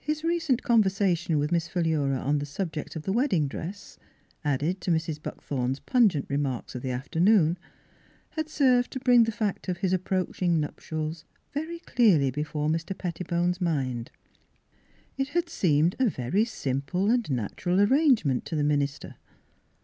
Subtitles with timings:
[0.00, 3.98] His recent conversa tion with Miss Philura on the subject of the wedding dress,
[4.44, 5.22] added to Mrs.
[5.22, 7.56] Buck thorn's pungent remarks of the afternoon,
[8.30, 12.98] had served to bring the fact of his ap proaching nuptials very clearly before Mr.
[12.98, 14.10] Pettibone's mind.
[15.16, 19.14] It had seemed a very simple and natural arrangement to the minister.